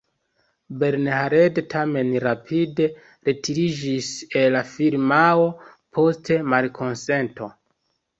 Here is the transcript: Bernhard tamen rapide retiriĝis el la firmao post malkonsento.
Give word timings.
Bernhard 0.83 1.57
tamen 1.73 2.07
rapide 2.23 2.87
retiriĝis 3.29 4.07
el 4.41 4.47
la 4.59 4.63
firmao 4.71 5.45
post 5.99 6.33
malkonsento. 6.55 7.51